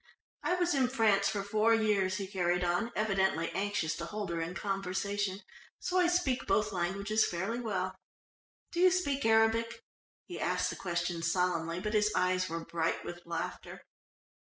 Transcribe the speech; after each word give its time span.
"I 0.41 0.55
was 0.55 0.73
in 0.73 0.87
France 0.87 1.29
for 1.29 1.43
four 1.43 1.75
years," 1.75 2.15
he 2.17 2.25
carried 2.25 2.63
on, 2.63 2.91
evidently 2.95 3.51
anxious 3.51 3.95
to 3.97 4.05
hold 4.05 4.31
her 4.31 4.41
in 4.41 4.55
conversation, 4.55 5.41
"so 5.79 5.99
I 5.99 6.07
speak 6.07 6.47
both 6.47 6.71
languages 6.71 7.23
fairly 7.27 7.59
well. 7.59 7.95
Do 8.71 8.79
you 8.79 8.89
speak 8.89 9.23
Arabic?" 9.27 9.83
He 10.25 10.39
asked 10.39 10.71
the 10.71 10.75
question 10.75 11.21
solemnly, 11.21 11.79
but 11.81 11.93
his 11.93 12.11
eyes 12.15 12.49
were 12.49 12.65
bright 12.65 13.05
with 13.05 13.27
laughter. 13.27 13.85